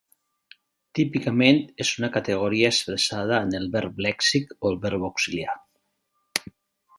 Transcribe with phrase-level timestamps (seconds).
[0.99, 5.59] Típicament és una categoria expressada en el verb lèxic o el verb auxiliar.